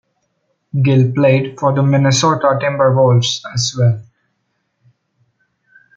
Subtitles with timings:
[0.81, 4.03] Gill played for the Minnesota Timberwolves as well.